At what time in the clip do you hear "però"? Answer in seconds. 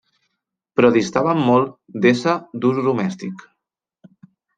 0.77-0.89